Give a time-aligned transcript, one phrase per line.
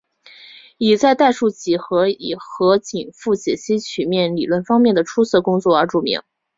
[0.79, 2.07] 以在代数几何
[2.39, 6.23] 和紧复解析曲面理论方面的出色工作而著名。